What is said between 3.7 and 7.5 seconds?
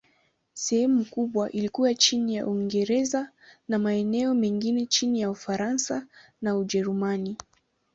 maeneo mengine chini ya Ufaransa na Ujerumani.